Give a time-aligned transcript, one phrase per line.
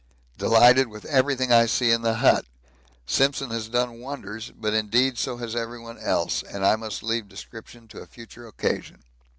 [0.35, 2.45] Delighted with everything I see in the hut.
[3.05, 7.87] Simpson has done wonders, but indeed so has everyone else, and I must leave description
[7.89, 9.03] to a future occasion.